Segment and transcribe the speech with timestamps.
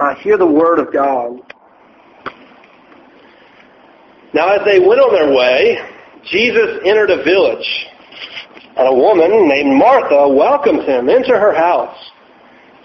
[0.00, 1.40] uh, hear the word of God.
[4.34, 5.78] Now as they went on their way,
[6.24, 7.86] Jesus entered a village,
[8.76, 11.96] and a woman named Martha welcomed him into her house.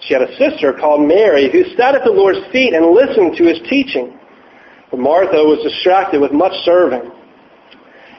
[0.00, 3.44] She had a sister called Mary who sat at the Lord's feet and listened to
[3.44, 4.18] his teaching.
[4.90, 7.10] But Martha was distracted with much serving.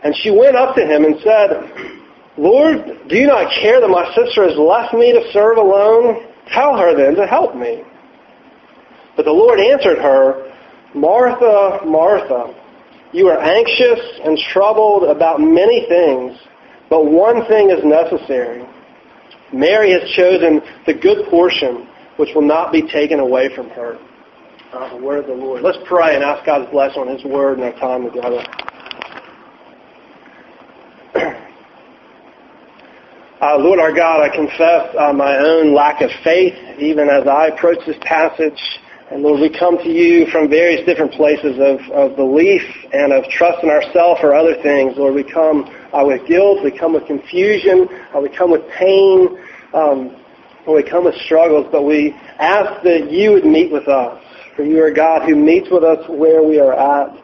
[0.04, 2.00] And she went up to him and said,
[2.38, 6.28] Lord, do you not care that my sister has left me to serve alone?
[6.52, 7.84] Tell her then to help me.
[9.16, 10.52] But the Lord answered her,
[10.96, 12.54] Martha, Martha,
[13.12, 16.38] you are anxious and troubled about many things,
[16.90, 18.66] but one thing is necessary.
[19.54, 24.00] Mary has chosen the good portion, which will not be taken away from her.
[24.74, 25.62] Uh, the word of the Lord.
[25.62, 28.44] Let's pray and ask God's blessing on His word and our time together.
[33.42, 37.48] Uh, Lord our God, I confess uh, my own lack of faith even as I
[37.48, 38.80] approach this passage.
[39.14, 43.24] And Lord, we come to you from various different places of, of belief and of
[43.30, 44.98] trust in ourselves or other things.
[44.98, 49.38] Lord, we come uh, with guilt, we come with confusion, uh, we come with pain,
[49.76, 50.20] um,
[50.68, 54.20] we come with struggles, but we ask that you would meet with us.
[54.56, 57.16] For you are God who meets with us where we are at.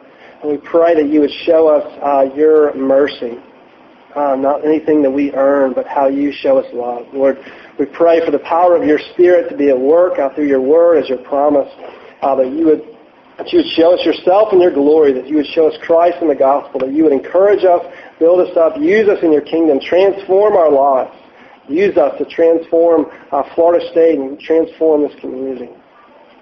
[0.42, 3.36] And we pray that you would show us uh, your mercy
[4.14, 7.06] uh, not anything that we earn, but how you show us love.
[7.12, 7.38] Lord,
[7.80, 10.60] we pray for the power of your Spirit to be at work out through your
[10.60, 11.68] word as your promise,
[12.20, 12.82] uh, that you would
[13.38, 16.18] that you would show us yourself and your glory, that you would show us Christ
[16.20, 17.80] in the gospel, that you would encourage us,
[18.18, 21.16] build us up, use us in your kingdom, transform our lives.
[21.66, 25.70] Use us to transform uh, Florida State and transform this community.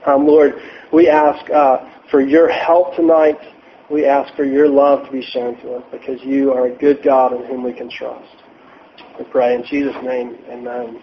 [0.07, 0.55] Um, Lord,
[0.93, 3.39] we ask uh, for your help tonight
[3.91, 7.03] we ask for your love to be shown to us because you are a good
[7.03, 8.37] God in whom we can trust.
[9.19, 11.01] We pray in Jesus' name, amen.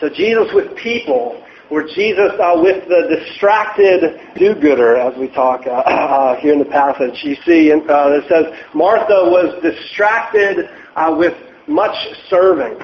[0.00, 5.70] So Jesus with people, or Jesus uh, with the distracted do-gooder, as we talk uh,
[5.70, 7.18] uh, here in the passage.
[7.22, 11.34] You see, uh, it says Martha was distracted uh, with
[11.66, 11.96] much
[12.28, 12.78] serving.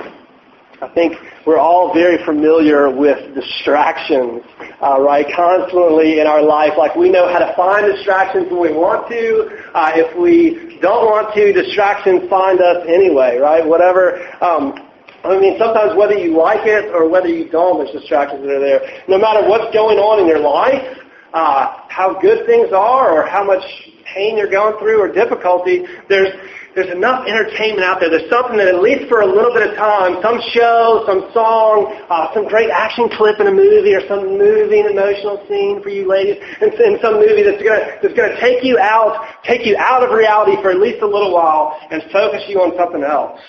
[0.83, 1.15] I think
[1.47, 4.43] we're all very familiar with distractions,
[4.83, 5.27] uh, right?
[5.37, 9.61] Constantly in our life, like we know how to find distractions when we want to.
[9.75, 13.65] Uh, if we don't want to, distractions find us anyway, right?
[13.67, 14.27] Whatever.
[14.43, 14.90] Um,
[15.25, 18.61] I mean, sometimes whether you like it or whether you don't, there's distractions that are
[18.61, 19.05] there.
[19.09, 20.99] No matter what's going on in your life,
[21.33, 23.63] uh, how good things are or how much
[24.05, 26.33] pain you're going through or difficulty, there's
[26.75, 28.11] there's enough entertainment out there.
[28.11, 31.91] There's something that at least for a little bit of time, some show, some song,
[32.09, 36.07] uh, some great action clip in a movie or some moving emotional scene for you
[36.07, 40.03] ladies, and, and some movie that's gonna that's gonna take you out, take you out
[40.07, 43.41] of reality for at least a little while and focus you on something else.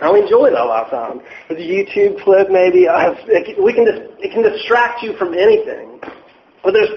[0.00, 2.88] I enjoy that a lot of a YouTube clip maybe.
[2.88, 6.00] Uh, it, we can just, it can distract you from anything.
[6.62, 6.90] But there's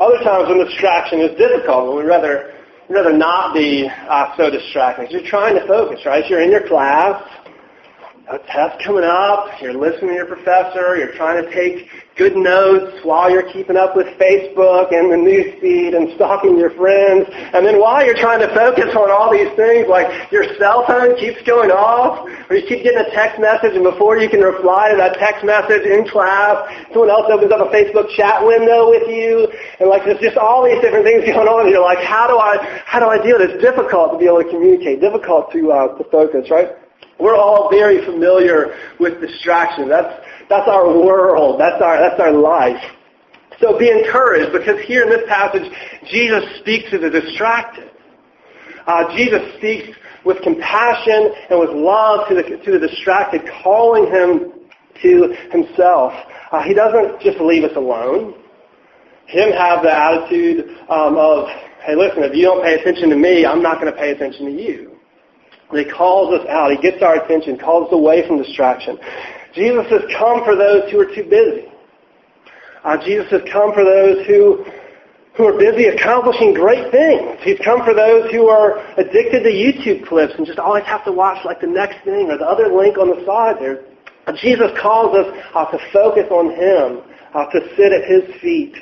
[0.00, 2.52] other times when distraction is difficult, and we'd rather
[2.88, 5.10] rather not be uh, so distracting.
[5.10, 6.24] You're trying to focus, right?
[6.28, 7.22] You're in your class,
[8.28, 12.98] a test coming up, you're listening to your professor, you're trying to take good notes
[13.04, 17.28] while you're keeping up with Facebook and the news feed and stalking your friends.
[17.30, 21.14] And then while you're trying to focus on all these things, like your cell phone
[21.20, 24.90] keeps going off, or you keep getting a text message and before you can reply
[24.90, 29.06] to that text message in class, someone else opens up a Facebook chat window with
[29.06, 29.46] you,
[29.78, 32.38] and like there's just all these different things going on, and you're like, how do
[32.38, 33.38] I, how do I deal?
[33.38, 36.74] It's difficult to be able to communicate, difficult to, uh, to focus, right?
[37.18, 39.88] We're all very familiar with distraction.
[39.88, 41.60] That's, that's our world.
[41.60, 42.82] That's our, that's our life.
[43.60, 45.64] So be encouraged because here in this passage,
[46.10, 47.90] Jesus speaks to the distracted.
[48.86, 54.52] Uh, Jesus speaks with compassion and with love to the, to the distracted, calling him
[55.02, 56.12] to himself.
[56.52, 58.34] Uh, he doesn't just leave us alone.
[59.26, 61.48] Him have the attitude um, of,
[61.84, 64.46] hey, listen, if you don't pay attention to me, I'm not going to pay attention
[64.46, 64.95] to you.
[65.72, 66.70] He calls us out.
[66.70, 68.98] He gets our attention, calls us away from distraction.
[69.54, 71.72] Jesus has come for those who are too busy.
[72.84, 74.64] Uh, Jesus has come for those who
[75.36, 77.38] who are busy accomplishing great things.
[77.42, 81.12] He's come for those who are addicted to YouTube clips and just always have to
[81.12, 83.84] watch like the next thing or the other link on the side there.
[84.26, 87.02] Uh, Jesus calls us uh, to focus on Him,
[87.34, 88.74] uh, to sit at His feet,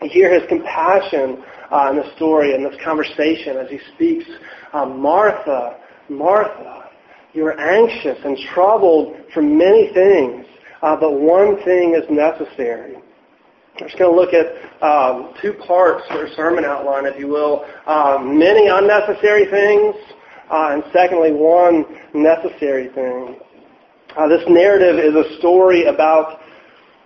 [0.00, 4.24] to hear His compassion uh, in the story and this conversation as He speaks.
[4.72, 5.78] Uh, Martha,
[6.08, 6.90] Martha,
[7.32, 10.46] you are anxious and troubled for many things,
[10.82, 12.96] uh, but one thing is necessary.
[12.96, 17.64] I'm just going to look at um, two parts or sermon outline, if you will.
[17.86, 19.96] Uh, many unnecessary things,
[20.50, 21.84] uh, and secondly, one
[22.14, 23.40] necessary thing.
[24.16, 26.40] Uh, this narrative is a story about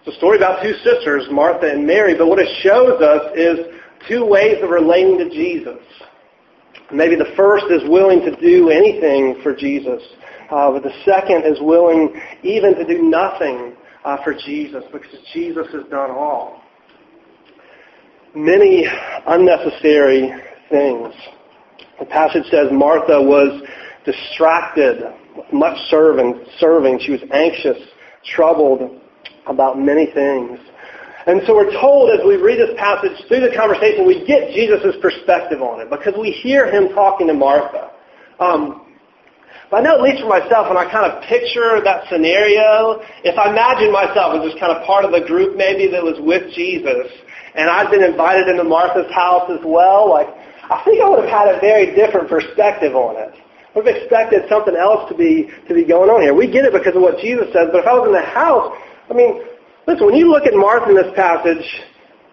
[0.04, 3.58] It's a story about two sisters, Martha and Mary, but what it shows us is
[4.06, 5.80] two ways of relating to Jesus.
[6.90, 10.02] Maybe the first is willing to do anything for Jesus,
[10.50, 15.66] uh, but the second is willing even to do nothing uh, for Jesus because Jesus
[15.72, 16.62] has done all.
[18.34, 18.86] Many
[19.26, 20.32] unnecessary
[20.70, 21.14] things.
[21.98, 23.62] The passage says Martha was
[24.06, 25.02] distracted,
[25.52, 27.00] much serving, serving.
[27.00, 27.76] She was anxious,
[28.24, 29.00] troubled
[29.46, 30.58] about many things.
[31.28, 34.96] And so we're told as we read this passage through the conversation, we get Jesus'
[34.96, 37.92] perspective on it because we hear him talking to Martha.
[38.40, 38.88] Um,
[39.70, 43.36] but I know at least for myself, when I kind of picture that scenario, if
[43.36, 46.48] I imagine myself as just kind of part of the group maybe that was with
[46.56, 47.12] Jesus,
[47.52, 50.32] and I'd been invited into Martha's house as well, like
[50.72, 53.36] I think I would have had a very different perspective on it.
[53.36, 56.32] I would have expected something else to be to be going on here.
[56.32, 58.72] We get it because of what Jesus says, but if I was in the house,
[59.10, 59.44] I mean,
[59.88, 61.64] listen, when you look at Martha in this passage,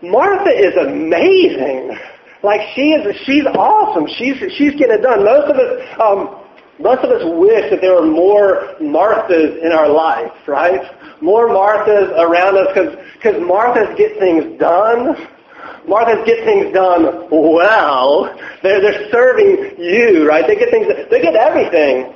[0.04, 1.98] Martha is amazing.
[2.44, 4.06] Like she is, she's awesome.
[4.20, 5.24] She's she's getting it done.
[5.24, 6.44] Most of us, um,
[6.78, 10.84] most of us wish that there were more Marthas in our life, right?
[11.22, 15.16] More Marthas around us, because because Marthas get things done.
[15.88, 18.36] Marthas get things done well.
[18.62, 20.44] They're, they're serving you, right?
[20.46, 22.12] They get things, they get everything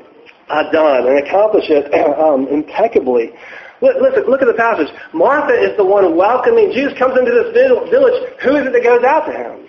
[0.49, 3.31] uh, done and accomplish it um, impeccably.
[3.81, 4.91] Listen, look at the passage.
[5.13, 6.71] Martha is the one welcoming.
[6.71, 8.19] Jesus comes into this village.
[8.43, 9.67] Who is it that goes out to him?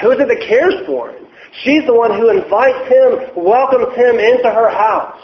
[0.00, 1.26] Who is it that cares for him?
[1.64, 5.20] She's the one who invites him, welcomes him into her house.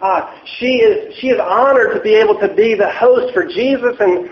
[0.00, 3.94] Uh, she is she is honored to be able to be the host for Jesus
[4.00, 4.28] and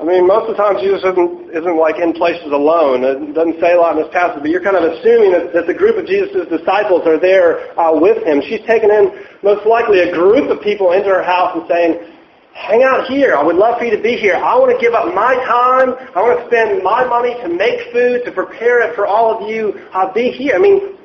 [0.00, 3.06] I mean, most of the time Jesus isn't, isn't like in places alone.
[3.06, 5.70] It doesn't say a lot in this passage, but you're kind of assuming that, that
[5.70, 8.42] the group of Jesus' disciples are there uh, with him.
[8.42, 9.14] She's taken in
[9.46, 12.11] most likely a group of people into her house and saying,
[12.54, 13.34] hang out here.
[13.34, 14.36] I would love for you to be here.
[14.36, 15.96] I want to give up my time.
[16.14, 19.48] I want to spend my money to make food, to prepare it for all of
[19.48, 19.88] you.
[19.92, 20.54] I'll be here.
[20.54, 20.98] I mean,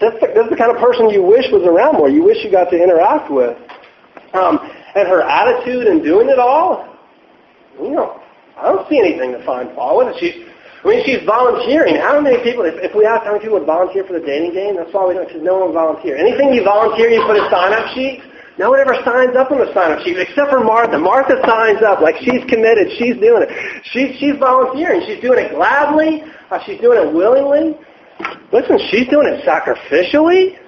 [0.00, 2.08] this, this is the kind of person you wish was around more.
[2.08, 3.56] You wish you got to interact with.
[4.32, 4.58] Um,
[4.94, 6.96] and her attitude in doing it all,
[7.78, 8.20] you know,
[8.56, 10.16] I don't see anything to find fault with.
[10.18, 10.34] She's,
[10.82, 11.96] I mean, she's volunteering.
[11.96, 14.54] How many people, if, if we ask how many people would volunteer for the dating
[14.54, 16.16] game, that's why we don't, because no one volunteer.
[16.16, 18.24] Anything you volunteer, you put a sign-up sheet.
[18.60, 20.98] No one ever signs up on the sign-up sheet except for Martha.
[20.98, 22.92] Martha signs up like she's committed.
[22.98, 23.48] She's doing it.
[23.84, 25.00] She's, she's volunteering.
[25.08, 26.24] She's doing it gladly.
[26.50, 27.74] Uh, she's doing it willingly.
[28.52, 30.58] Listen, she's doing it sacrificially.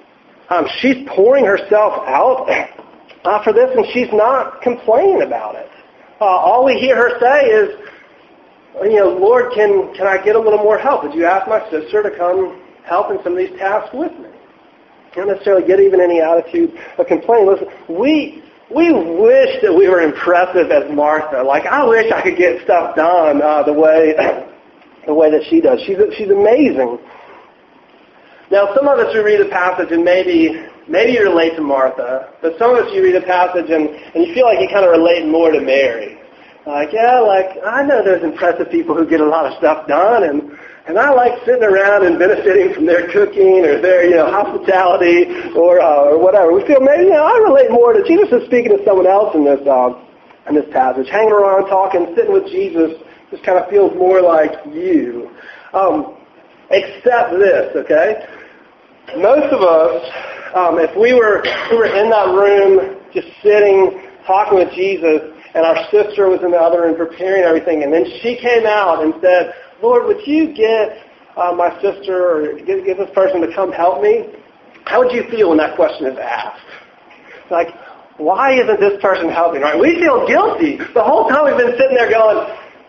[0.49, 5.69] Um, she's pouring herself out uh, for this, and she's not complaining about it.
[6.19, 7.77] Uh, all we hear her say is,
[8.89, 11.03] you know, Lord, can, can I get a little more help?
[11.03, 14.32] Would you ask my sister to come help in some of these tasks with me?
[15.15, 17.47] Don't necessarily get even any attitude of complaining.
[17.47, 18.43] Listen, we,
[18.73, 21.43] we wish that we were impressive as Martha.
[21.43, 24.15] Like, I wish I could get stuff done uh, the way
[25.05, 25.81] the way that she does.
[25.85, 26.97] She's, she's amazing.
[28.49, 32.33] Now, some of us, we read the passage and maybe maybe you relate to Martha,
[32.41, 34.85] but some of us, you read the passage and, and you feel like you kind
[34.85, 36.19] of relate more to Mary.
[36.65, 40.23] Like, yeah, like, I know there's impressive people who get a lot of stuff done,
[40.23, 44.29] and, and I like sitting around and benefiting from their cooking or their, you know,
[44.29, 46.51] hospitality or, uh, or whatever.
[46.51, 49.33] We feel maybe, you know, I relate more to, Jesus is speaking to someone else
[49.33, 49.95] in this, uh,
[50.49, 51.07] in this passage.
[51.07, 52.99] Hanging around, talking, sitting with Jesus
[53.31, 55.31] just kind of feels more like you.
[55.73, 56.17] Um,
[56.69, 58.27] except this, okay?
[59.17, 60.11] Most of us,
[60.53, 65.21] um, if we were, if we were in that room just sitting, talking with Jesus,
[65.55, 67.83] and our sister was in the other room preparing everything.
[67.83, 70.97] And then she came out and said, Lord, would you get
[71.35, 74.31] uh, my sister or get, get this person to come help me?
[74.85, 76.63] How would you feel when that question is asked?
[77.51, 77.67] Like,
[78.15, 79.61] why isn't this person helping?
[79.61, 79.77] Right?
[79.77, 80.77] We feel guilty.
[80.77, 82.47] The whole time we've been sitting there going,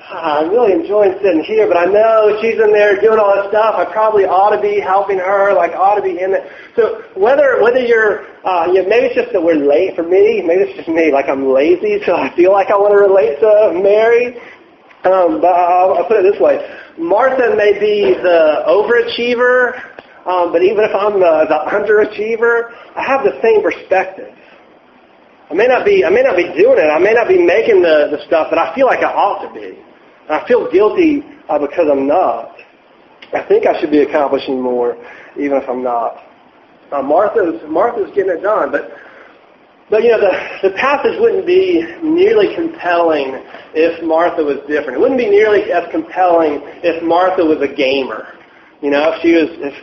[0.09, 3.75] I'm really enjoying sitting here, but I know she's in there doing all this stuff.
[3.75, 6.47] I probably ought to be helping her, like ought to be in it.
[6.77, 10.43] So whether whether you're, uh, you know, maybe it's just that we're late for me.
[10.47, 13.41] Maybe it's just me, like I'm lazy, so I feel like I want to relate
[13.41, 14.39] to Mary.
[15.05, 16.59] Um, but I'll, I'll put it this way:
[16.99, 19.77] Martha may be the overachiever,
[20.27, 24.35] um, but even if I'm the, the underachiever, I have the same perspective.
[25.51, 26.89] I may not be I may not be doing it.
[26.89, 29.53] I may not be making the, the stuff, but I feel like I ought to
[29.53, 29.77] be.
[30.29, 32.57] And I feel guilty uh, because I'm not.
[33.35, 34.97] I think I should be accomplishing more,
[35.39, 36.17] even if I'm not.
[36.91, 38.91] Uh, Martha's Martha's getting it done, but
[39.91, 43.43] but you know the the passage wouldn't be nearly compelling
[43.75, 44.95] if Martha was different.
[44.97, 48.35] It wouldn't be nearly as compelling if Martha was a gamer.
[48.81, 49.75] You know, if she was if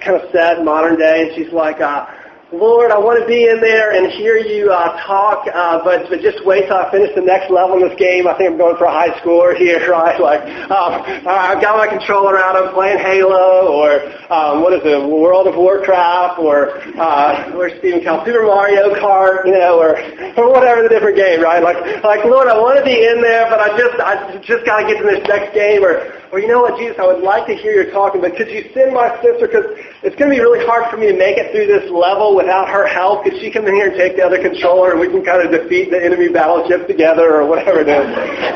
[0.00, 2.06] kind of sad modern day, and she's like, uh,
[2.52, 6.18] Lord, I want to be in there and hear you uh, talk, uh, but, but
[6.18, 8.26] just wait till I finish the next level in this game.
[8.26, 10.18] I think I'm going for a high score here, right?
[10.18, 10.98] Like, um,
[11.30, 14.02] I've got my controller out, I'm playing Halo, or
[14.34, 19.46] um, what is it, World of Warcraft, or uh, where's Stephen Cal, Super Mario Kart,
[19.46, 19.94] you know, or
[20.34, 21.62] or whatever the different game, right?
[21.62, 24.82] Like, like Lord, I want to be in there, but I just I just got
[24.82, 27.50] to get to this next game, or or you know what, Jesus, I would like
[27.50, 29.50] to hear you talking, but could you send my sister?
[29.50, 29.66] Because
[30.06, 32.70] it's going to be really hard for me to make it through this level without
[32.70, 33.26] her help.
[33.26, 35.50] Could she come in here and take the other controller, and we can kind of
[35.50, 38.06] defeat the enemy battleship together, or whatever it is.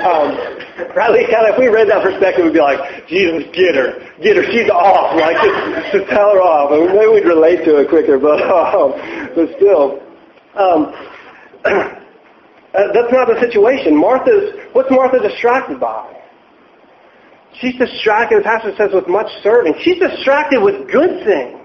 [0.07, 0.39] Um,
[0.95, 4.39] or kind of, if we read that perspective, we'd be like, Jesus, get her, get
[4.39, 5.19] her, she's off.
[5.19, 6.71] Like, just, just tell her off.
[6.71, 8.95] Mean, maybe we'd relate to it quicker, but um,
[9.35, 9.99] but still.
[10.55, 10.95] Um,
[11.67, 13.99] uh, that's not the situation.
[13.99, 16.24] Martha's, what's Martha distracted by?
[17.61, 19.75] She's distracted, the pastor says, with much serving.
[19.83, 21.61] She's distracted with good things.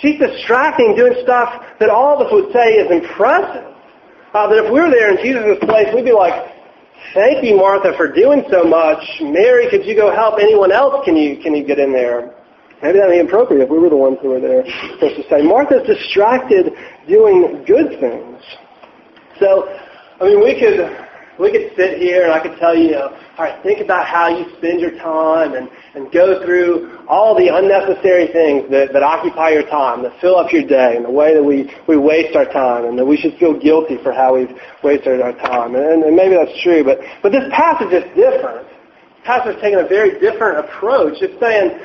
[0.00, 3.72] She's distracting, doing stuff that all of us would say is impressive.
[4.34, 6.52] Uh, that if we were there in Jesus' place, we'd be like,
[7.14, 9.02] thank you, Martha, for doing so much.
[9.22, 11.02] Mary, could you go help anyone else?
[11.04, 12.34] Can you, can you get in there?
[12.82, 14.62] Maybe that would be appropriate if we were the ones who were there.
[15.00, 16.74] First to say, Martha's distracted
[17.08, 18.42] doing good things.
[19.40, 19.64] So,
[20.20, 20.84] I mean, we could
[21.38, 22.96] we could sit here and I could tell you,
[23.38, 27.48] all right, think about how you spend your time and, and go through all the
[27.48, 31.34] unnecessary things that, that occupy your time, that fill up your day, and the way
[31.34, 34.56] that we, we waste our time, and that we should feel guilty for how we've
[34.82, 35.74] wasted our time.
[35.74, 38.64] And, and maybe that's true, but, but this passage is different.
[38.64, 41.20] This passage is taking a very different approach.
[41.20, 41.76] It's saying,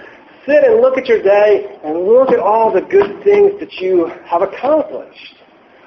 [0.46, 4.08] sit and look at your day and look at all the good things that you
[4.24, 5.36] have accomplished.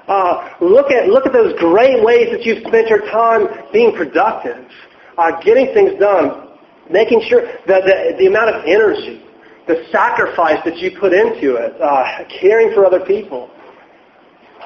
[0.07, 4.69] Uh, look at look at those great ways that you've spent your time being productive,
[5.17, 6.49] uh, getting things done,
[6.89, 9.23] making sure that the, the amount of energy,
[9.67, 13.49] the sacrifice that you put into it, uh, caring for other people,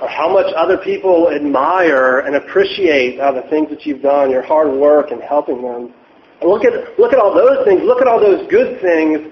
[0.02, 4.42] or how much other people admire and appreciate uh, the things that you've done, your
[4.42, 5.94] hard work and helping them.
[6.42, 7.82] Look at look at all those things.
[7.84, 9.32] Look at all those good things,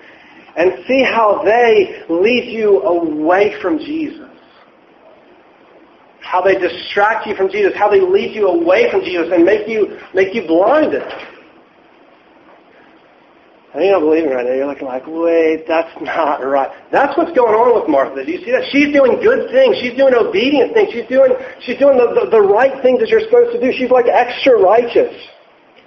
[0.58, 4.27] and see how they lead you away from Jesus
[6.28, 9.68] how they distract you from Jesus, how they lead you away from Jesus and make
[9.68, 11.02] you make you blinded.
[13.74, 14.52] And you don't believe me right now.
[14.52, 16.68] You're looking like, wait, that's not right.
[16.92, 18.26] That's what's going on with Martha.
[18.26, 18.68] Do you see that?
[18.76, 19.80] She's doing good things.
[19.80, 20.92] She's doing obedient things.
[20.92, 21.32] She's doing
[21.64, 23.72] she's doing the, the, the right things that you're supposed to do.
[23.72, 25.16] She's like extra righteous.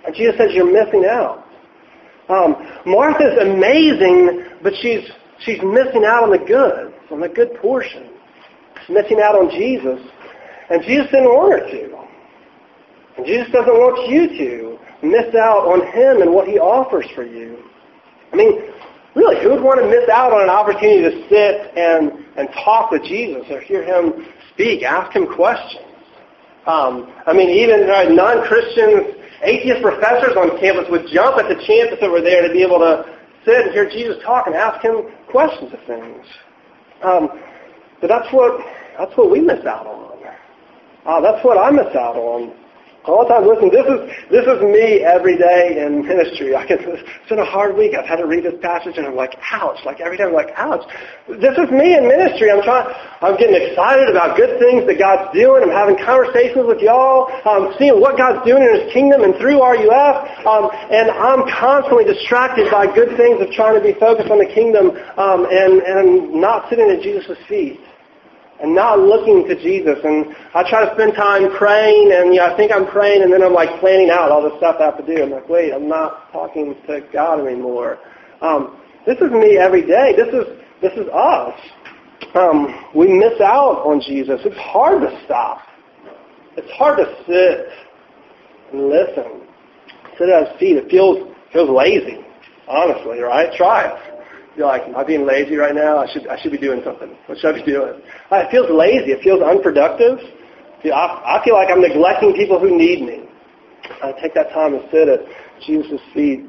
[0.08, 1.44] And Jesus says you're missing out.
[2.32, 2.56] Um,
[2.88, 5.04] Martha's amazing, but she's
[5.44, 8.08] she's missing out on the good, on the good portion.
[8.86, 10.00] She's missing out on Jesus.
[10.70, 12.00] And Jesus didn't want her to.
[13.16, 17.24] And Jesus doesn't want you to miss out on Him and what He offers for
[17.24, 17.58] you.
[18.32, 18.62] I mean,
[19.14, 22.90] really, who would want to miss out on an opportunity to sit and, and talk
[22.90, 25.84] with Jesus or hear Him speak, ask Him questions?
[26.66, 31.98] Um, I mean, even uh, non-Christians, atheist professors on campus would jump at the chance
[32.00, 33.04] that were there to be able to
[33.44, 36.24] sit and hear Jesus talk and ask Him questions of things.
[37.02, 37.28] Um,
[38.00, 38.60] but that's what
[38.98, 40.09] that's what we miss out on.
[41.06, 42.52] Uh, that's what I miss out on.
[43.08, 46.54] All the time, listen, this is this is me every day in ministry.
[46.54, 47.96] I can, it's been a hard week.
[47.96, 49.80] I've had to read this passage, and I'm like, ouch!
[49.86, 50.84] Like every time, I'm like, ouch!
[51.26, 52.52] This is me in ministry.
[52.52, 52.92] I'm trying.
[53.24, 55.64] I'm getting excited about good things that God's doing.
[55.64, 57.32] I'm having conversations with y'all.
[57.48, 60.44] I'm seeing what God's doing in His kingdom and through RUF.
[60.44, 64.50] Um, and I'm constantly distracted by good things of trying to be focused on the
[64.52, 67.80] kingdom um, and and not sitting at Jesus' feet
[68.62, 69.98] and not looking to Jesus.
[70.04, 73.32] And I try to spend time praying, and you know, I think I'm praying, and
[73.32, 75.22] then I'm like planning out all the stuff I have to do.
[75.22, 77.98] I'm like, wait, I'm not talking to God anymore.
[78.40, 80.14] Um, this is me every day.
[80.16, 81.58] This is this is us.
[82.34, 84.40] Um, we miss out on Jesus.
[84.44, 85.62] It's hard to stop.
[86.56, 87.66] It's hard to sit
[88.72, 89.46] and listen.
[90.18, 90.76] Sit at His feet.
[90.76, 92.24] It feels feels lazy,
[92.68, 93.52] honestly, right?
[93.56, 94.19] Try it.
[94.56, 95.98] You're like, am I being lazy right now?
[95.98, 97.16] I should I should be doing something.
[97.26, 98.00] What should I be doing?
[98.32, 99.12] It feels lazy.
[99.12, 100.18] It feels unproductive.
[100.84, 103.28] I, I feel like I'm neglecting people who need me.
[104.02, 105.20] I take that time to sit at
[105.66, 106.46] Jesus' feet.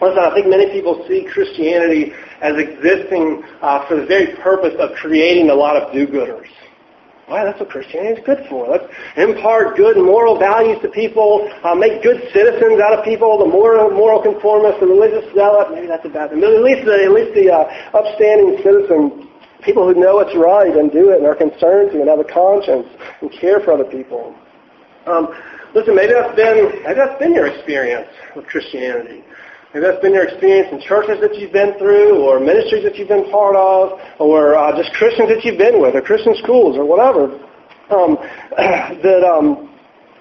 [0.00, 4.90] Listen, I think many people see Christianity as existing uh, for the very purpose of
[4.96, 6.48] creating a lot of do-gooders.
[7.28, 8.68] Well, that's what Christianity is good for.
[8.68, 8.84] Let's
[9.16, 13.90] impart good moral values to people, uh, make good citizens out of people, the moral,
[13.90, 15.72] moral conformist, the religious zealot.
[15.72, 16.40] Maybe that's a bad thing.
[16.40, 19.28] But at least the, at least the uh, upstanding citizen,
[19.64, 22.28] people who know what's right and do it and are concerned to and have a
[22.28, 22.86] conscience
[23.22, 24.36] and care for other people.
[25.06, 25.32] Um,
[25.74, 29.24] listen, maybe that's been maybe that's been your experience with Christianity.
[29.74, 33.08] Maybe that's been your experience in churches that you've been through, or ministries that you've
[33.08, 36.84] been part of, or uh, just Christians that you've been with, or Christian schools, or
[36.84, 37.34] whatever.
[37.90, 38.14] Um,
[39.02, 39.74] that um,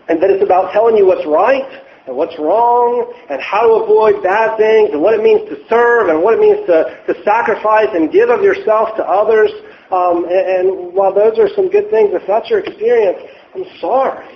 [0.10, 1.70] and that it's about telling you what's right
[2.08, 6.10] and what's wrong and how to avoid bad things and what it means to serve
[6.10, 9.52] and what it means to, to sacrifice and give of yourself to others.
[9.94, 13.22] Um, and, and while those are some good things, if that's your experience,
[13.54, 14.34] I'm sorry.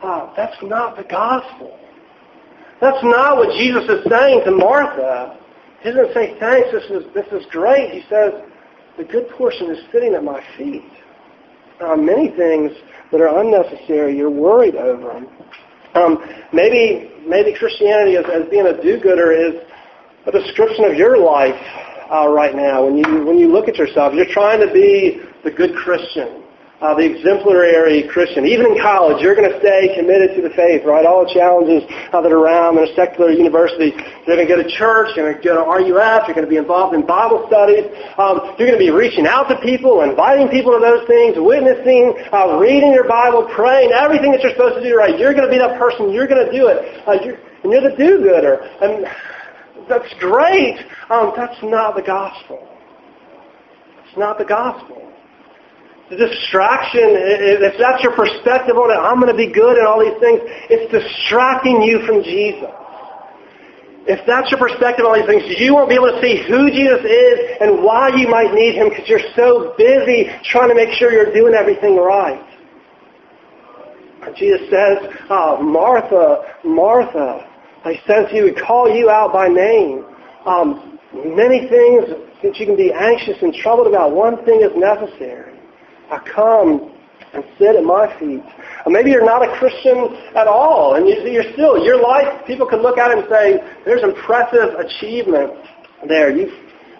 [0.00, 1.79] Uh, that's not the gospel.
[2.80, 5.38] That's not what Jesus is saying to Martha.
[5.82, 7.92] He doesn't say, thanks, this is, this is great.
[7.92, 8.32] He says,
[8.96, 10.84] the good portion is sitting at my feet.
[11.80, 12.72] Uh, many things
[13.12, 15.28] that are unnecessary, you're worried over them.
[15.94, 19.62] Um, maybe, maybe Christianity as, as being a do-gooder is
[20.26, 21.60] a description of your life
[22.10, 22.84] uh, right now.
[22.84, 26.44] When you, when you look at yourself, you're trying to be the good Christian
[26.80, 28.46] uh, the exemplary Christian.
[28.48, 31.04] Even in college, you're going to stay committed to the faith, right?
[31.04, 33.92] All the challenges uh, that are around in a secular university.
[34.24, 35.12] You're going to go to church.
[35.14, 36.24] You're going to go to RUF.
[36.24, 37.84] You're going to be involved in Bible studies.
[38.16, 42.16] Um, you're going to be reaching out to people, inviting people to those things, witnessing,
[42.32, 45.20] uh, reading your Bible, praying, everything that you're supposed to do, right?
[45.20, 46.08] You're going to be that person.
[46.08, 46.80] You're going to do it.
[47.04, 48.56] Uh, you're, and you're the do-gooder.
[48.80, 49.04] And
[49.84, 50.80] that's great.
[51.12, 52.64] Um, that's not the gospel.
[54.08, 55.09] It's not the gospel
[56.10, 57.06] the distraction,
[57.62, 60.42] if that's your perspective on it, I'm going to be good and all these things,
[60.66, 62.66] it's distracting you from Jesus.
[64.10, 66.98] If that's your perspective on these things, you won't be able to see who Jesus
[67.06, 71.12] is and why you might need him because you're so busy trying to make sure
[71.14, 72.42] you're doing everything right.
[74.34, 74.98] Jesus says,
[75.30, 77.46] oh, Martha, Martha,
[77.84, 80.04] he says he would call you out by name.
[80.44, 82.10] Um, many things
[82.42, 84.10] that you can be anxious and troubled about.
[84.12, 85.49] One thing is necessary.
[86.10, 86.92] I come
[87.32, 88.42] and sit at my feet.
[88.84, 92.82] Or maybe you're not a Christian at all, and you're still, your life, people can
[92.82, 95.52] look at it and say, there's impressive achievement
[96.08, 96.34] there.
[96.34, 96.52] You've,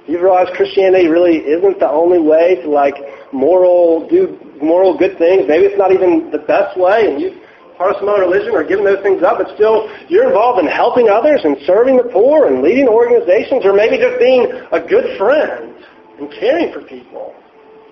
[0.07, 2.95] you've realized Christianity really isn't the only way to like
[3.33, 5.49] moral, do moral good things.
[5.49, 7.41] Maybe it's not even the best way, and you've
[7.81, 10.69] part of some other religion or giving those things up, but still you're involved in
[10.69, 15.17] helping others and serving the poor and leading organizations or maybe just being a good
[15.17, 15.73] friend
[16.21, 17.33] and caring for people.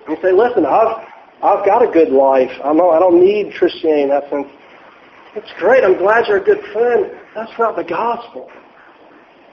[0.05, 1.08] And you say, listen, I've,
[1.41, 2.51] I've got a good life.
[2.63, 4.47] I'm I don't need Christianity in that sense.
[5.35, 5.83] It's great.
[5.83, 7.11] I'm glad you're a good friend.
[7.33, 8.49] That's not the gospel.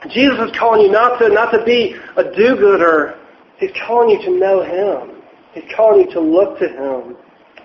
[0.09, 3.17] Jesus is calling you not to, not to be a do-gooder.
[3.57, 5.21] He's calling you to know Him.
[5.53, 7.15] He's calling you to look to Him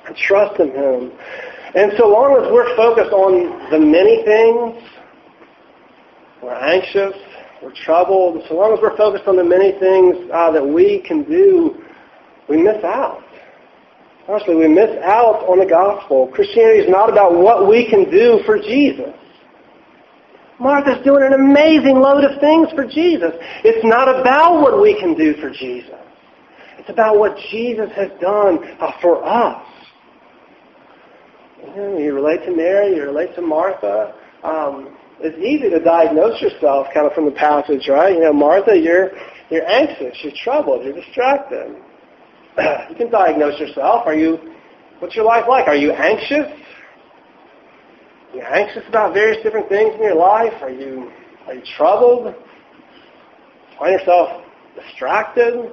[0.06, 1.12] and trust in Him.
[1.74, 4.76] And so long as we're focused on the many things,
[6.42, 7.14] we're anxious,
[7.62, 11.24] we're troubled, so long as we're focused on the many things uh, that we can
[11.24, 11.82] do
[12.48, 13.22] we miss out.
[14.28, 16.28] Honestly, we miss out on the gospel.
[16.28, 19.12] Christianity is not about what we can do for Jesus.
[20.60, 23.32] Martha's doing an amazing load of things for Jesus.
[23.64, 25.98] It's not about what we can do for Jesus.
[26.78, 29.66] It's about what Jesus has done uh, for us.
[31.66, 34.14] You, know, you relate to Mary, you relate to Martha.
[34.44, 38.14] Um, it's easy to diagnose yourself kind of from the passage, right?
[38.14, 39.10] You know, Martha, you're,
[39.50, 41.76] you're anxious, you're troubled, you're distracted.
[42.90, 44.06] you can diagnose yourself.
[44.06, 44.38] Are you,
[44.98, 45.68] what's your life like?
[45.68, 46.52] Are you anxious?
[48.32, 50.52] Are you anxious about various different things in your life?
[50.60, 51.10] Are you,
[51.46, 52.34] are you troubled?
[53.78, 55.72] Find yourself distracted?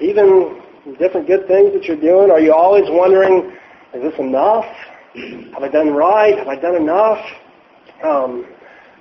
[0.00, 0.62] Even
[0.98, 2.30] different good things that you're doing?
[2.30, 3.56] Are you always wondering,
[3.94, 4.66] is this enough?
[5.54, 6.36] Have I done right?
[6.36, 7.24] Have I done enough?
[8.04, 8.46] Um,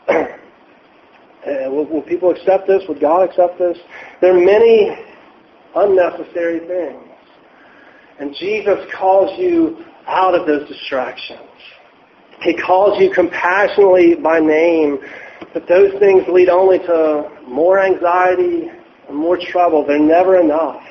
[1.70, 2.84] will, will people accept this?
[2.88, 3.78] Would God accept this?
[4.22, 4.98] There are many
[5.76, 7.12] unnecessary things.
[8.20, 11.40] And Jesus calls you out of those distractions.
[12.42, 15.00] He calls you compassionately by name,
[15.54, 18.70] but those things lead only to more anxiety
[19.08, 19.86] and more trouble.
[19.86, 20.84] They're never enough.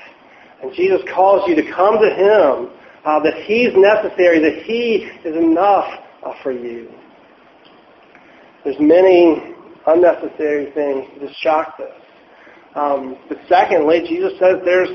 [0.62, 2.70] And Jesus calls you to come to Him,
[3.04, 5.88] uh, that He's necessary, that He is enough
[6.24, 6.90] uh, for you.
[8.64, 9.54] There's many
[9.86, 12.03] unnecessary things to distract us.
[12.74, 14.88] Um, but secondly, Jesus says there's,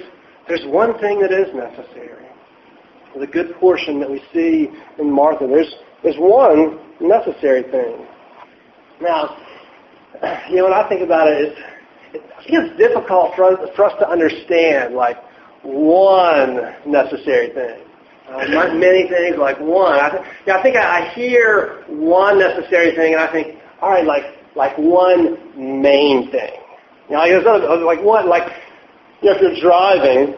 [0.47, 2.25] there's one thing that is necessary.
[3.17, 8.05] The good portion that we see in Martha, there's, there's one necessary thing.
[9.01, 9.37] Now,
[10.49, 11.59] you know, when I think about it, it's,
[12.13, 15.17] it, it's difficult for us, for us to understand, like,
[15.63, 17.85] one necessary thing.
[18.29, 19.99] Uh, not many things, like one.
[19.99, 23.89] I, th- yeah, I think I, I hear one necessary thing, and I think, all
[23.89, 24.23] right, like,
[24.55, 26.58] like one main thing.
[27.09, 28.53] You know, like, like what, like,
[29.21, 30.35] you know, if you're driving,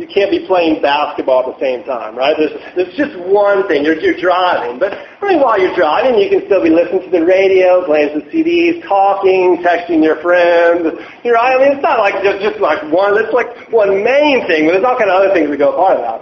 [0.00, 2.36] you can't be playing basketball at the same time, right?
[2.36, 3.84] There's, there's just one thing.
[3.84, 4.78] You're, you're driving.
[4.78, 8.16] But I mean, while you're driving, you can still be listening to the radio, playing
[8.16, 10.88] some CDs, talking, texting your friends.
[11.24, 14.46] You know, I mean, it's not like just, just like one, it's like one main
[14.48, 16.20] thing, but there's all kind of other things that go part of that.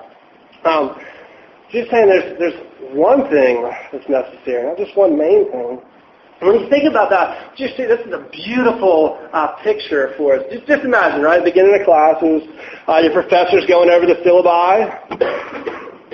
[0.66, 0.98] Um,
[1.70, 2.58] just saying there's, there's
[2.94, 5.78] one thing that's necessary, not just one main thing.
[6.40, 10.46] When you think about that, just see this is a beautiful uh, picture for us.
[10.52, 11.42] Just, just imagine, right?
[11.42, 12.46] Beginning of classes,
[12.86, 14.86] uh, your professor's going over the syllabi,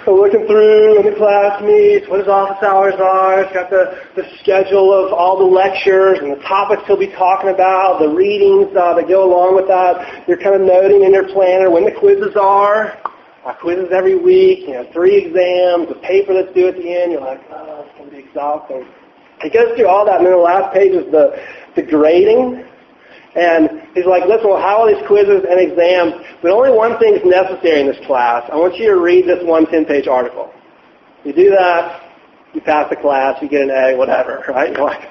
[0.08, 3.44] looking through when the class meets, what his office hours are.
[3.44, 7.52] It's got the, the schedule of all the lectures and the topics he'll be talking
[7.52, 10.24] about, the readings uh, that go along with that.
[10.24, 12.96] You're kind of noting in your planner when the quizzes are.
[13.44, 17.12] Uh, quizzes every week, you know, three exams, a paper that's due at the end.
[17.12, 18.88] You're like, oh, it's going to be exhausting.
[19.42, 21.36] He goes through all that, and then the last page is the,
[21.76, 22.64] the grading.
[23.34, 27.14] And he's like, listen, we'll have all these quizzes and exams, but only one thing
[27.14, 28.48] is necessary in this class.
[28.52, 30.52] I want you to read this one 10-page article.
[31.24, 32.02] You do that,
[32.54, 34.72] you pass the class, you get an A, whatever, right?
[34.72, 35.02] You're like,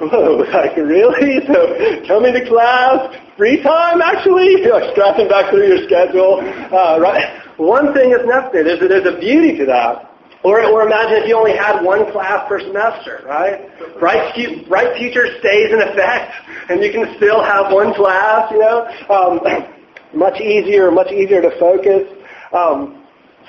[0.00, 1.38] whoa, like really?
[1.46, 4.58] So coming to class, free time actually?
[4.62, 6.40] You're like stressing back through your schedule,
[6.74, 7.42] uh, right?
[7.58, 8.64] One thing is necessary.
[8.64, 10.07] There's a, there's a beauty to that.
[10.44, 13.68] Or, or imagine if you only had one class per semester, right?
[13.98, 16.32] Bright, bright future stays in effect,
[16.70, 18.86] and you can still have one class, you know?
[19.10, 19.40] Um,
[20.14, 22.06] much easier, much easier to focus.
[22.52, 23.04] Um,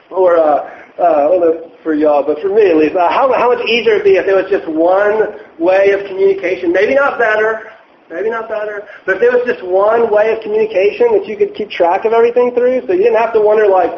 [0.10, 3.32] or, uh, uh, I don't know for y'all, but for me at least, uh, how,
[3.32, 6.74] how much easier it would be if there was just one way of communication?
[6.74, 7.72] Maybe not better,
[8.10, 11.56] maybe not better, but if there was just one way of communication that you could
[11.56, 13.92] keep track of everything through, so you didn't have to wonder like,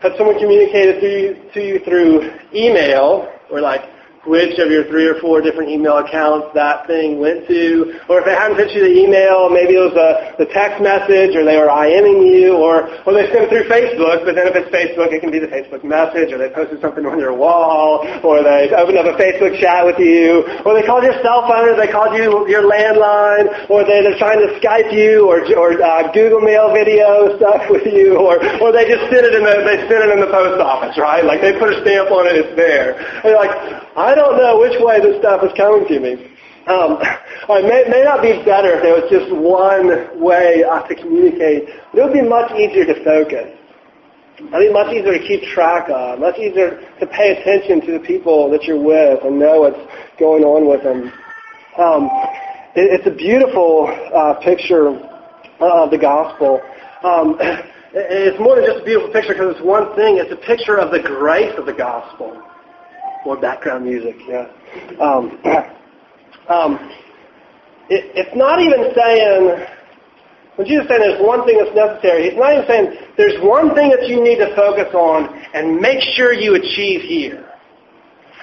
[0.00, 3.82] had someone communicated to you, to you through email or like
[4.26, 8.24] which of your three or four different email accounts that thing went to, or if
[8.26, 11.60] they hadn't sent you the email, maybe it was a, the text message, or they
[11.60, 15.20] were IMing you, or, or they sent through Facebook, but then if it's Facebook, it
[15.20, 18.96] can be the Facebook message, or they posted something on your wall, or they opened
[18.96, 22.16] up a Facebook chat with you, or they called your cell phone, or they called
[22.16, 26.72] you your landline, or they, they're trying to Skype you, or, or uh, Google Mail
[26.72, 30.10] video stuff with you, or, or they just sent it in the, they sent it
[30.10, 31.20] in the post office, right?
[31.20, 32.96] Like they put a stamp on it, it's there.
[32.96, 33.52] And you're like,
[33.92, 36.29] I don't know which way this stuff is coming to me.
[36.66, 41.68] Um, it may, may not be better if there was just one way to communicate,
[41.92, 43.56] but it would be much easier to focus.
[44.52, 48.00] I think much easier to keep track of, much easier to pay attention to the
[48.00, 49.80] people that you're with and know what's
[50.18, 51.12] going on with them.
[51.76, 52.08] Um,
[52.74, 54.88] it, it's a beautiful uh, picture
[55.60, 56.60] of the gospel.
[57.04, 57.36] Um,
[57.92, 60.16] it's more than just a beautiful picture because it's one thing.
[60.16, 62.40] It's a picture of the grace of the gospel.
[63.24, 64.48] More background music, yeah.
[65.00, 65.38] Um,
[66.50, 66.90] um,
[67.88, 69.66] it, it's not even saying,
[70.56, 72.86] when Jesus saying there's one thing that's necessary, he's not even saying
[73.16, 77.46] there's one thing that you need to focus on and make sure you achieve here.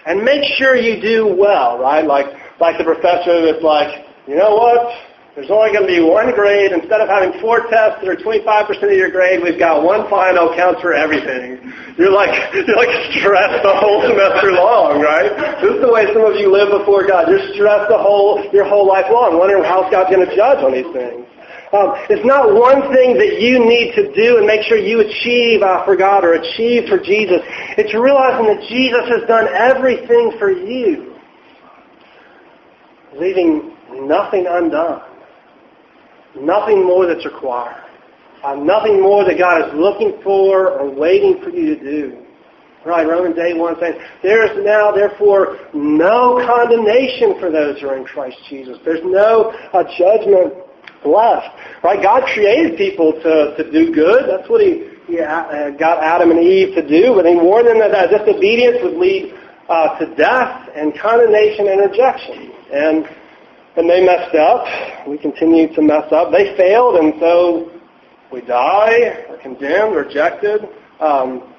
[0.05, 2.05] And make sure you do well, right?
[2.05, 2.27] Like,
[2.61, 4.87] like the professor that's like, you know what?
[5.37, 6.73] There's only going to be one grade.
[6.73, 10.49] Instead of having four tests that are 25% of your grade, we've got one final
[10.57, 11.61] counts for everything.
[11.93, 15.29] You're like, you're like stressed the whole semester long, right?
[15.61, 17.29] This is the way some of you live before God.
[17.29, 20.73] You're stressed the whole, your whole life long, wondering how God's going to judge on
[20.73, 21.21] these things.
[21.69, 25.61] Um, it's not one thing that you need to do and make sure you achieve
[25.61, 27.45] uh, for God or achieve for Jesus.
[27.77, 31.13] It's realizing that Jesus has done everything for you,
[33.13, 35.06] leaving nothing undone.
[36.41, 37.83] Nothing more that's required.
[38.43, 42.23] Uh, nothing more that God is looking for or waiting for you to do.
[42.85, 47.97] Right, Romans 8, 1 says, There is now, therefore, no condemnation for those who are
[47.97, 48.77] in Christ Jesus.
[48.85, 50.53] There's no uh, judgment
[51.03, 51.51] left.
[51.83, 54.29] Right, God created people to, to do good.
[54.29, 57.15] That's what he, he uh, got Adam and Eve to do.
[57.15, 59.33] But he warned them that, that disobedience would lead
[59.67, 62.53] uh, to death and condemnation and rejection.
[62.71, 63.09] And
[63.77, 65.07] and they messed up.
[65.07, 66.31] We continue to mess up.
[66.31, 67.71] They failed, and so
[68.31, 70.67] we die, are condemned, rejected,
[70.99, 71.53] um,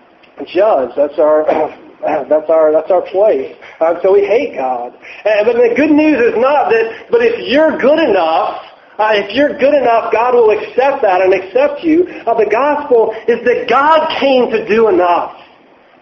[0.47, 0.95] judged.
[0.97, 1.45] That's our
[2.29, 3.57] that's our that's our place.
[3.81, 4.95] Uh, so we hate God.
[5.25, 7.07] And, but the good news is not that.
[7.11, 8.65] But if you're good enough.
[8.99, 12.03] Uh, if you're good enough, God will accept that and accept you.
[12.27, 15.38] Uh, the gospel is that God came to do enough.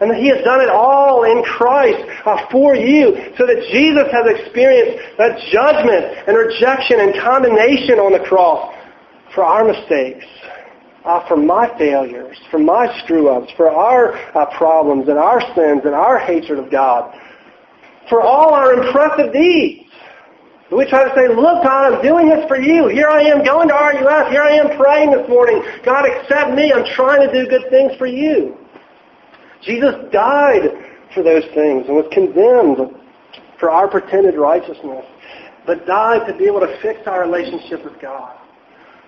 [0.01, 4.05] And that He has done it all in Christ uh, for you so that Jesus
[4.13, 8.75] has experienced that judgment and rejection and condemnation on the cross
[9.35, 10.27] for our mistakes,
[11.05, 15.95] uh, for my failures, for my screw-ups, for our uh, problems and our sins and
[15.95, 17.15] our hatred of God,
[18.09, 19.85] for all our impressive deeds.
[20.73, 22.89] We try to say, look, God, I'm doing this for you.
[22.89, 24.33] Here I am going to RUF.
[24.33, 25.63] Here I am praying this morning.
[25.85, 26.73] God, accept me.
[26.73, 28.59] I'm trying to do good things for you.
[29.67, 30.63] Jesus died
[31.13, 32.79] for those things and was condemned
[33.59, 35.05] for our pretended righteousness,
[35.67, 38.37] but died to be able to fix our relationship with God,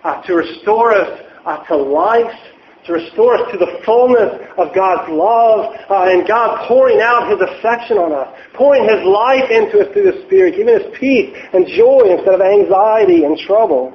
[0.03, 2.35] uh, to restore us uh, to life,
[2.87, 7.39] to restore us to the fullness of God's love uh, and God pouring out His
[7.41, 11.67] affection on us, pouring His life into us through the Spirit, giving us peace and
[11.69, 13.95] joy instead of anxiety and trouble.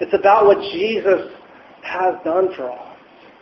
[0.00, 1.32] It's about what Jesus
[1.82, 2.96] has done for us,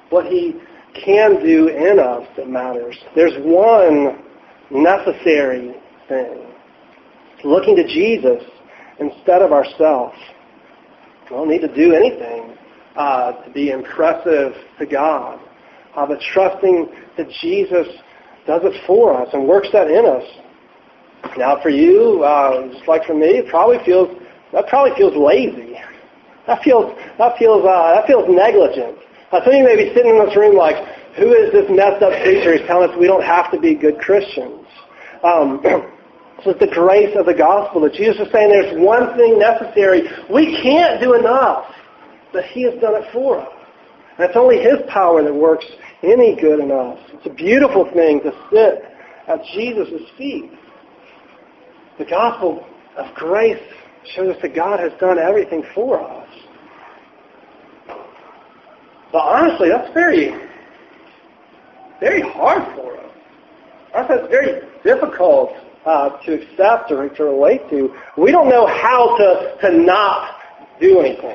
[0.08, 0.54] what He
[1.04, 2.96] can do in us that matters.
[3.14, 4.22] There's one
[4.70, 5.74] necessary
[6.08, 6.42] thing.
[7.44, 8.42] looking to Jesus
[8.98, 10.16] instead of ourselves.
[11.24, 12.56] We don't need to do anything
[12.96, 15.38] uh, to be impressive to God,
[15.96, 17.86] uh, but trusting that Jesus
[18.46, 20.24] does it for us and works that in us.
[21.36, 24.08] Now, for you, uh, just like for me, it probably feels
[24.52, 25.74] that probably feels lazy.
[26.46, 28.98] That feels that feels uh, that feels negligent.
[29.32, 30.76] Uh, some of you may be sitting in this room like,
[31.16, 33.98] who is this messed up preacher who's telling us we don't have to be good
[33.98, 34.66] Christians?
[35.24, 35.60] Um,
[36.44, 40.02] so it's the grace of the gospel that Jesus is saying there's one thing necessary.
[40.30, 41.66] We can't do enough
[42.36, 43.48] but He has done it for us.
[44.18, 45.64] And it's only His power that works
[46.02, 46.98] any good in us.
[47.14, 48.84] It's a beautiful thing to sit
[49.26, 50.50] at Jesus' feet.
[51.98, 52.66] The gospel
[52.98, 53.62] of grace
[54.14, 56.25] shows us that God has done everything for us.
[59.16, 60.28] But honestly, that's very,
[62.00, 63.10] very hard for us.
[63.94, 65.52] That's very difficult
[65.86, 67.96] uh, to accept or to relate to.
[68.18, 70.36] We don't know how to, to not
[70.82, 71.34] do anything.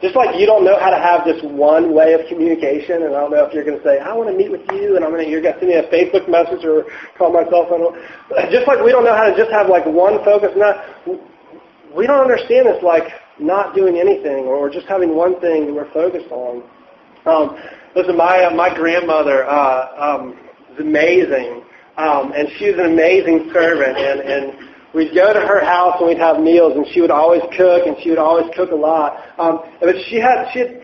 [0.00, 3.20] Just like you don't know how to have just one way of communication, and I
[3.20, 5.10] don't know if you're going to say, I want to meet with you, and I'm
[5.10, 6.86] going to, you're going to send me a Facebook message or
[7.18, 8.00] call my cell phone.
[8.50, 10.52] Just like we don't know how to just have like one focus.
[10.56, 10.88] Not,
[11.94, 15.92] we don't understand this like not doing anything or just having one thing that we're
[15.92, 16.62] focused on.
[17.26, 17.56] Um,
[17.94, 20.38] listen, my, uh, my grandmother uh, um,
[20.72, 21.62] is amazing,
[21.96, 26.18] um, and she's an amazing servant, and, and we'd go to her house and we'd
[26.18, 29.18] have meals, and she would always cook, and she would always cook a lot.
[29.38, 30.82] Um, but she had she had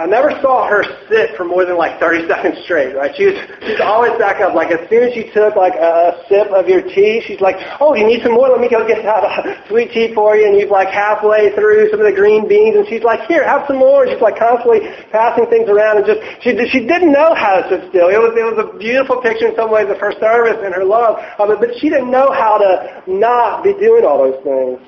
[0.00, 0.80] I never saw her
[1.12, 3.12] sit for more than like 30 seconds straight, right?
[3.12, 4.56] She was, she's always back up.
[4.56, 7.60] Like as soon as she took like a, a sip of your tea, she's like,
[7.84, 8.48] oh, you need some more?
[8.48, 10.48] Let me go get that uh, sweet tea for you.
[10.48, 13.68] And you've like halfway through some of the green beans and she's like, here, have
[13.68, 14.08] some more.
[14.08, 17.68] And she's like constantly passing things around and just, she, she didn't know how to
[17.68, 18.08] sit still.
[18.08, 20.84] It was, it was a beautiful picture in some ways of her service and her
[20.84, 21.20] love.
[21.36, 24.80] Um, but she didn't know how to not be doing all those things.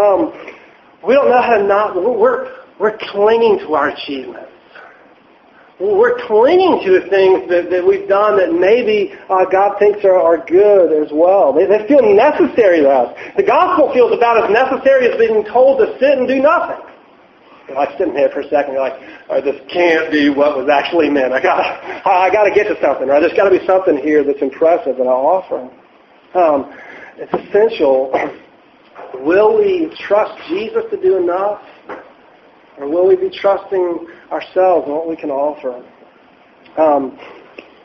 [0.00, 0.32] Um,
[1.04, 4.52] we don't know how to not, we're, we're clinging to our achievements.
[5.78, 10.16] We're clinging to the things that, that we've done that maybe uh, God thinks are,
[10.16, 11.52] are good as well.
[11.52, 13.12] They, they feel necessary to us.
[13.36, 16.80] The gospel feels about as necessary as being told to sit and do nothing.
[17.68, 18.96] You're like sitting there for a second, you're like,
[19.28, 21.32] oh, this can't be what was actually meant.
[21.32, 21.60] I got,
[22.06, 23.20] I got to get to something, right?
[23.20, 25.60] There's got to be something here that's impressive that I'll offer.
[26.32, 26.72] Um,
[27.20, 28.12] it's essential.
[29.14, 31.60] Will we trust Jesus to do enough?
[32.78, 35.82] Or will we be trusting ourselves and what we can offer?
[36.76, 37.18] Um,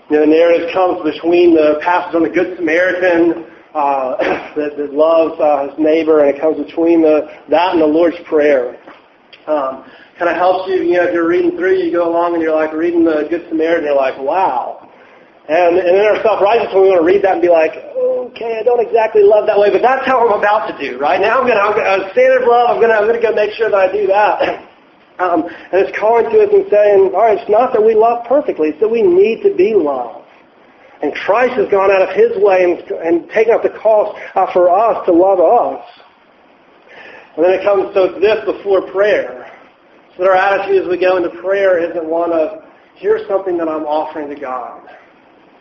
[0.10, 4.18] you know, the narrative comes between the passage on the Good Samaritan uh,
[4.60, 8.20] that, that, loves uh, his neighbor, and it comes between the, that and the Lord's
[8.28, 8.76] Prayer.
[9.48, 9.88] Um,
[10.20, 12.54] kind of helps you, you know, if you're reading through, you go along and you're
[12.54, 14.92] like reading the Good Samaritan, you're like, wow.
[15.48, 18.64] And, and in our self-righteousness, we want to read that and be like, okay, I
[18.64, 21.20] don't exactly love that way, but that's how I'm about to do, right?
[21.20, 23.18] Now I'm going to, I'm going to standard of love, I'm going to, I'm going
[23.18, 24.68] to go make sure that I do that.
[25.20, 28.26] Um, and it's calling to us and saying, all right, it's not that we love
[28.26, 30.26] perfectly, it's that we need to be loved.
[31.02, 34.52] And Christ has gone out of his way and, and taken up the cost uh,
[34.54, 35.86] for us to love us.
[37.36, 39.52] And then it comes to this before prayer.
[40.18, 42.64] So that our attitude as we go into prayer isn't one of,
[42.96, 44.88] here's something that I'm offering to God.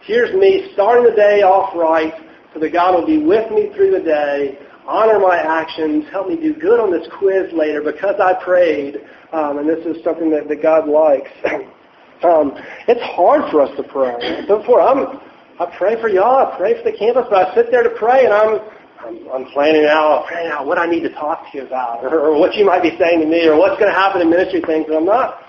[0.03, 2.13] Here's me starting the day off right
[2.53, 4.59] so that God will be with me through the day,
[4.91, 8.97] honor my actions, help me do good on this quiz later because I prayed,
[9.33, 11.31] um, and this is something that, that God likes.
[12.25, 14.45] um, it's hard for us to pray.
[14.47, 15.21] Before I'm,
[15.61, 18.25] I pray for y'all, I pray for the campus, but I sit there to pray,
[18.25, 18.59] and I'm
[19.01, 22.21] I'm, I'm planning out, planning out what I need to talk to you about, or,
[22.27, 24.61] or what you might be saying to me, or what's going to happen in ministry
[24.61, 25.41] things, and I'm not.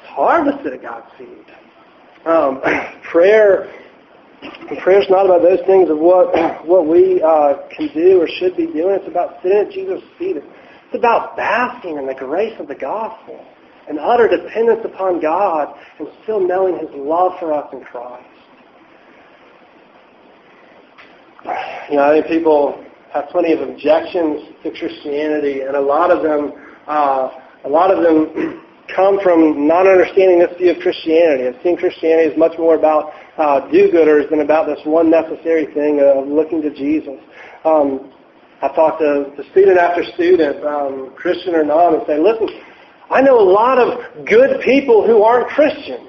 [0.00, 1.46] It's hard to sit at God's feet.
[2.26, 2.60] Um,
[3.10, 3.70] prayer
[4.82, 6.32] prayer is not about those things of what
[6.66, 8.96] what we uh, can do or should be doing.
[9.00, 10.36] It's about sitting at Jesus' feet.
[10.36, 13.44] It's about basking in the grace of the gospel
[13.88, 18.24] and utter dependence upon God and still knowing His love for us in Christ.
[21.90, 26.22] You know, I think people have plenty of objections to Christianity, and a lot of
[26.22, 26.52] them,
[26.88, 27.28] uh,
[27.64, 28.63] a lot of them
[28.94, 31.48] come from not understanding this view of Christianity.
[31.48, 36.00] I've seen Christianity is much more about uh, do-gooders than about this one necessary thing
[36.00, 37.18] of looking to Jesus.
[37.64, 38.12] Um,
[38.62, 42.48] I talk to, to student after student, um, Christian or non, and say, listen,
[43.10, 46.08] I know a lot of good people who aren't Christians.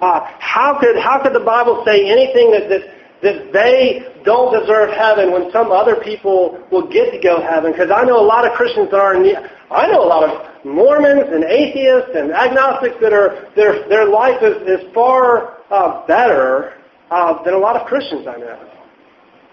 [0.00, 2.93] Uh, how could how could the Bible say anything that, that
[3.24, 7.72] that they don't deserve heaven when some other people will get to go heaven?
[7.72, 9.16] Because I know a lot of Christians that are.
[9.16, 14.40] I know a lot of Mormons and atheists and agnostics that are their their life
[14.42, 16.74] is is far uh, better
[17.10, 18.70] uh, than a lot of Christians I know.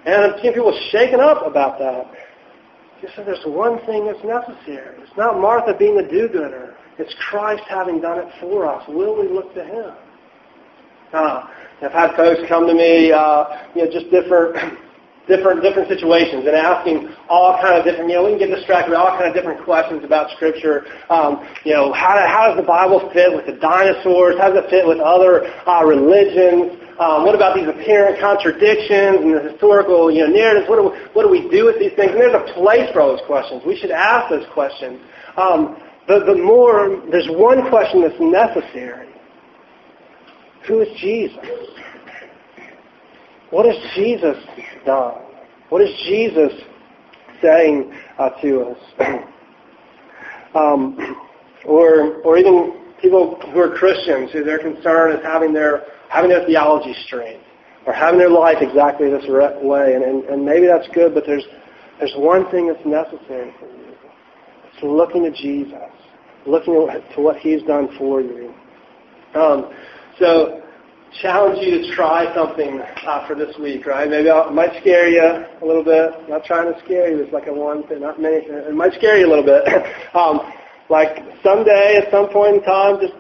[0.06, 2.12] And I've seen people shaken up about that.
[3.00, 5.02] He said there's one thing that's necessary.
[5.02, 6.76] It's not Martha being a do-gooder.
[6.98, 8.84] It's Christ having done it for us.
[8.88, 9.92] Will we look to Him?
[11.14, 11.48] Uh,
[11.82, 14.54] I've had folks come to me, uh, you know, just different,
[15.28, 18.06] different, different situations, and asking all kind of different.
[18.10, 20.86] You know, we can get distracted with all kind of different questions about Scripture.
[21.10, 24.38] Um, you know, how, how does the Bible fit with the dinosaurs?
[24.38, 26.78] How does it fit with other uh, religions?
[27.02, 30.70] Um, what about these apparent contradictions and the historical you know, narratives?
[30.70, 32.14] What do, we, what do we do with these things?
[32.14, 33.66] And there's a place for all those questions.
[33.66, 35.02] We should ask those questions.
[35.34, 39.11] Um, but the more, there's one question that's necessary.
[40.68, 41.38] Who is Jesus?
[43.50, 44.38] What has Jesus
[44.86, 45.22] done?
[45.70, 46.54] What is Jesus
[47.42, 48.78] saying uh, to us?
[50.56, 51.18] um,
[51.66, 56.46] or, or even people who are Christians, who their concern is having their having their
[56.46, 57.40] theology straight,
[57.86, 59.96] or having their life exactly this way.
[59.96, 61.46] And, and, and maybe that's good, but there's
[62.00, 63.96] there's one thing that's necessary for you.
[64.74, 65.78] It's looking to Jesus,
[66.46, 68.54] looking to what He's done for you.
[69.36, 69.72] Um,
[70.20, 70.62] so
[71.22, 74.10] challenge you to try something uh, for this week, right?
[74.10, 76.12] Maybe I might scare you a little bit.
[76.16, 77.24] I'm not trying to scare you.
[77.24, 78.38] It's like a one thing, not many.
[78.38, 79.64] It might scare you a little bit.
[80.16, 80.40] um,
[80.90, 83.14] like someday, at some point in time, just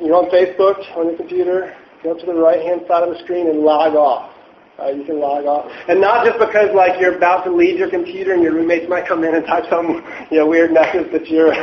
[0.00, 3.60] you're on Facebook on your computer, go to the right-hand side of the screen and
[3.60, 4.33] log off.
[4.74, 7.88] Uh, you can log off, and not just because like you're about to leave your
[7.88, 11.28] computer and your roommates might come in and type some you know weird message that
[11.28, 11.54] you're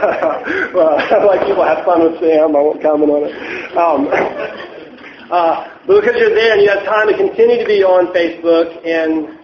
[0.71, 0.95] well,
[1.27, 2.55] like people have fun with Sam.
[2.55, 3.35] I won't comment on it.
[3.75, 4.07] Um,
[5.31, 8.79] uh, but because you're there and you have time to continue to be on Facebook
[8.87, 9.37] and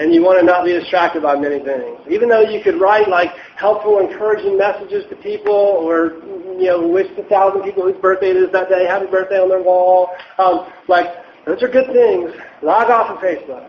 [0.00, 2.00] and you want to not be distracted by many things.
[2.08, 6.16] Even though you could write like helpful, encouraging messages to people or,
[6.56, 9.50] you know, wish the thousand people whose birthday it is that day happy birthday on
[9.50, 10.08] their wall.
[10.38, 11.12] Um, like,
[11.50, 12.30] those are good things.
[12.62, 13.68] Log off of Facebook.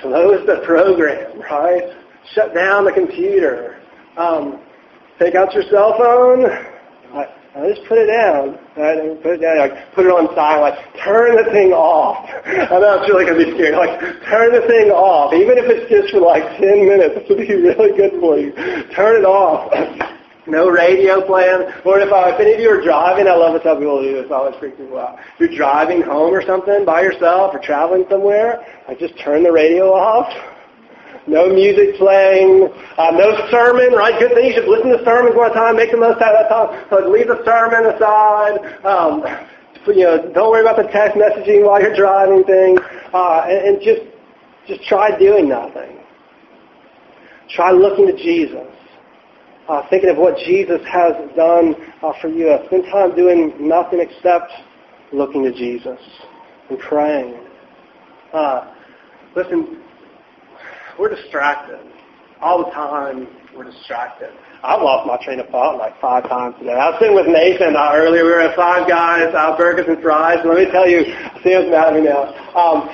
[0.00, 1.96] Close the program, right?
[2.34, 3.80] Shut down the computer.
[4.16, 4.60] Um,
[5.18, 6.46] take out your cell phone
[7.56, 8.60] I just put it down.
[8.76, 9.16] Right?
[9.22, 9.56] Put it down.
[9.56, 10.76] Like, put it on silent.
[11.02, 12.28] Turn the thing off.
[12.44, 13.72] I know it's really going to be scary.
[13.72, 13.96] Like,
[14.28, 15.32] turn the thing off.
[15.32, 18.52] Even if it's just for like 10 minutes, this will be really good for you.
[18.92, 19.72] Turn it off.
[20.46, 21.70] no radio playing.
[21.84, 24.08] Or if, uh, if any of you are driving, I love to tell people to
[24.08, 24.30] do this.
[24.30, 25.18] I always freak people out.
[25.18, 29.52] If you're driving home or something by yourself or traveling somewhere, like just turn the
[29.52, 30.32] radio off
[31.26, 34.18] no music playing, uh, no sermon, right?
[34.18, 36.48] Good thing you should listen to sermons one time, make the most out of that
[36.48, 36.86] time.
[36.88, 38.84] So leave the sermon aside.
[38.84, 39.24] Um,
[39.88, 42.80] you know, don't worry about the text messaging while you're driving things,
[43.12, 44.02] uh, and, and just
[44.66, 45.98] just try doing nothing.
[47.48, 48.66] Try looking to Jesus.
[49.68, 52.56] Uh, thinking of what Jesus has done uh, for you.
[52.66, 54.52] Spend time doing nothing except
[55.12, 55.98] looking to Jesus
[56.70, 57.36] and praying.
[58.32, 58.72] Uh,
[59.34, 59.82] listen,
[60.98, 61.80] we're distracted.
[62.40, 63.26] All the time,
[63.56, 64.30] we're distracted.
[64.62, 66.72] I've lost my train of thought like five times today.
[66.72, 68.24] I was sitting with Nathan uh, earlier.
[68.24, 70.38] We were at Five Guys, uh, Burgers and Fries.
[70.44, 71.04] Let me tell you,
[71.42, 72.34] Sam's mad at me now.
[72.54, 72.88] Um,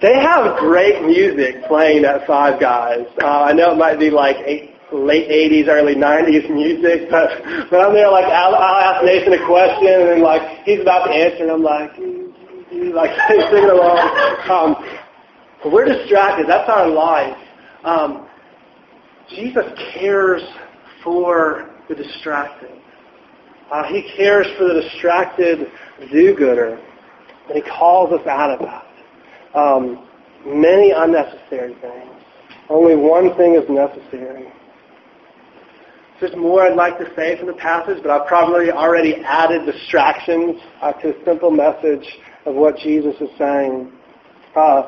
[0.00, 3.06] they have great music playing at Five Guys.
[3.22, 7.80] Uh, I know it might be like eight, late 80s, early 90s music, but, but
[7.80, 11.42] I'm there like, I'll, I'll ask Nathan a question and like, he's about to answer
[11.42, 11.90] and I'm like,
[12.94, 13.98] like singing along.
[14.50, 16.46] Um, we're distracted.
[16.48, 17.36] That's our life.
[17.84, 18.26] Um,
[19.30, 20.42] Jesus cares
[21.02, 22.70] for the distracted.
[23.70, 25.70] Uh, he cares for the distracted
[26.10, 26.78] do-gooder.
[27.48, 29.58] And he calls us out of that.
[29.58, 30.08] Um,
[30.44, 32.10] many unnecessary things.
[32.68, 34.52] Only one thing is necessary.
[36.22, 40.60] There's more I'd like to say from the passage, but I've probably already added distractions
[40.80, 42.06] uh, to a simple message
[42.46, 43.90] of what Jesus is saying.
[44.54, 44.82] Uh,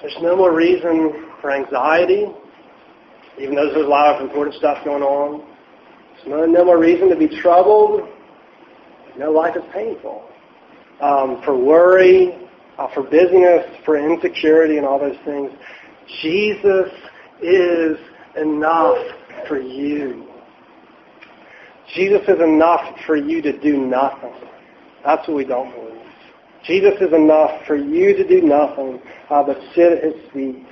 [0.00, 2.32] there's no more reason for anxiety,
[3.38, 5.46] even though there's a lot of important stuff going on.
[6.24, 8.08] There's no, more reason to be troubled.
[9.18, 10.26] No life is painful.
[11.02, 15.50] Um, for worry, uh, for busyness, for insecurity, and all those things.
[16.22, 16.88] Jesus
[17.42, 17.98] is
[18.34, 18.96] enough
[19.48, 20.26] for you.
[21.94, 24.34] Jesus is enough for you to do nothing.
[25.04, 25.92] That's what we don't believe.
[26.64, 30.66] Jesus is enough for you to do nothing uh, but sit at his feet.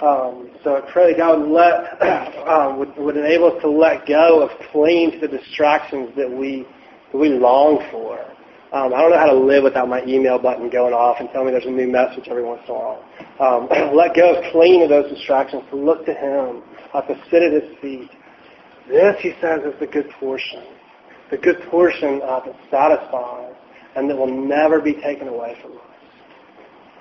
[0.00, 2.02] Um, so I pray that God would let
[2.48, 6.66] um, would, would enable us to let go of clinging to the distractions that we
[7.12, 8.18] that we long for.
[8.72, 11.46] Um, I don't know how to live without my email button going off and telling
[11.46, 13.04] me there's a new message every once in a while.
[13.38, 16.62] Um, let go of clinging to those distractions, to look to Him,
[16.92, 18.10] uh, to sit at His feet.
[18.88, 20.64] This, He says, is the good portion.
[21.30, 23.54] The good portion uh, that satisfies
[23.96, 25.78] and that will never be taken away from us.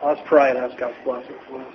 [0.04, 1.74] Let's pray and ask God's blessing for us.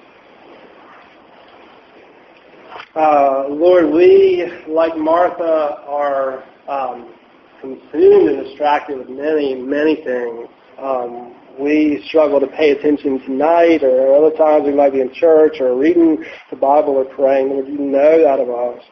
[2.95, 7.15] Uh, Lord, we, like Martha, are um,
[7.61, 10.49] consumed and distracted with many, many things.
[10.79, 15.61] Um, we struggle to pay attention tonight or other times we might be in church
[15.61, 17.51] or reading the Bible or praying.
[17.51, 18.83] Lord, you know that of us.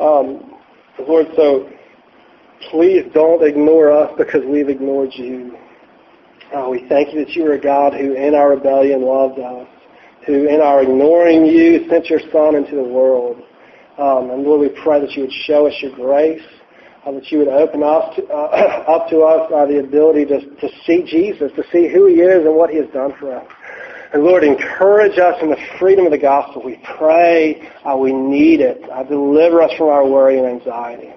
[0.00, 0.54] Um,
[1.06, 1.68] Lord, so
[2.70, 5.56] please don't ignore us because we've ignored you.
[6.54, 9.66] Oh, we thank you that you are a God who in our rebellion loved us,
[10.26, 13.42] who in our ignoring you sent your Son into the world.
[13.98, 16.42] Um, and Lord, we pray that you would show us your grace,
[17.04, 20.40] uh, that you would open us to, uh, up to us uh, the ability to,
[20.56, 23.46] to see Jesus, to see who he is and what he has done for us.
[24.12, 26.62] And Lord, encourage us in the freedom of the gospel.
[26.64, 28.80] We pray uh, we need it.
[28.90, 31.12] Uh, deliver us from our worry and anxiety.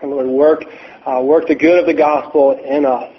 [0.00, 0.64] And Lord, work,
[1.06, 3.12] uh, work the good of the gospel in us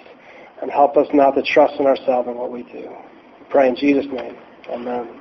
[0.60, 2.90] and help us not to trust in ourselves and what we do.
[3.38, 4.36] We pray in Jesus' name.
[4.70, 5.19] Amen.